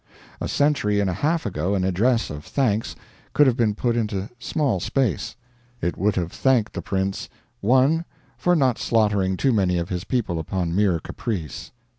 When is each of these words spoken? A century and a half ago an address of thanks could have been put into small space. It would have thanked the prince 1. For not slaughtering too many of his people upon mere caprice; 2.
A 0.39 0.47
century 0.47 0.99
and 0.99 1.11
a 1.11 1.13
half 1.13 1.45
ago 1.45 1.75
an 1.75 1.83
address 1.83 2.31
of 2.31 2.43
thanks 2.43 2.95
could 3.33 3.45
have 3.45 3.55
been 3.55 3.75
put 3.75 3.95
into 3.95 4.31
small 4.39 4.79
space. 4.79 5.35
It 5.79 5.95
would 5.95 6.15
have 6.15 6.31
thanked 6.31 6.73
the 6.73 6.81
prince 6.81 7.29
1. 7.59 8.03
For 8.35 8.55
not 8.55 8.79
slaughtering 8.79 9.37
too 9.37 9.53
many 9.53 9.77
of 9.77 9.89
his 9.89 10.03
people 10.03 10.39
upon 10.39 10.75
mere 10.75 10.99
caprice; 10.99 11.67
2. 11.67 11.71